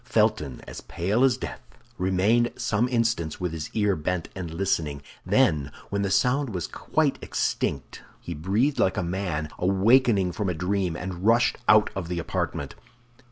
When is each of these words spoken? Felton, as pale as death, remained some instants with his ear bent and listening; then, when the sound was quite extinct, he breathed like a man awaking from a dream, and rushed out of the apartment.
Felton, 0.03 0.61
as 0.67 0.81
pale 0.81 1.23
as 1.23 1.37
death, 1.37 1.61
remained 1.99 2.53
some 2.55 2.89
instants 2.89 3.39
with 3.39 3.51
his 3.53 3.69
ear 3.75 3.95
bent 3.95 4.29
and 4.35 4.51
listening; 4.51 5.03
then, 5.27 5.71
when 5.91 6.01
the 6.01 6.09
sound 6.09 6.55
was 6.55 6.65
quite 6.65 7.19
extinct, 7.21 8.01
he 8.19 8.33
breathed 8.33 8.79
like 8.79 8.97
a 8.97 9.03
man 9.03 9.49
awaking 9.59 10.31
from 10.31 10.49
a 10.49 10.55
dream, 10.55 10.95
and 10.95 11.23
rushed 11.23 11.59
out 11.67 11.91
of 11.95 12.07
the 12.07 12.17
apartment. 12.17 12.73